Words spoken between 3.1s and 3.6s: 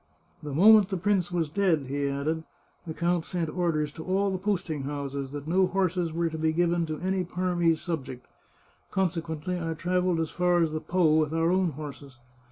sent